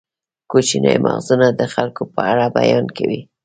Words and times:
کوچني 0.51 0.93
مغزونه 1.05 1.47
د 1.59 1.61
خلکو 1.73 2.03
په 2.13 2.21
اړه 2.31 2.45
بیان 2.57 2.85
کوي. 2.97 3.21